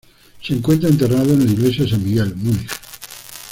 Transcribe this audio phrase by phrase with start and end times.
[0.41, 2.71] Se encuentra enterrado en la Iglesia de San Miguel, Múnich.